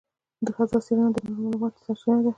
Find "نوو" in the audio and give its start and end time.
1.25-1.39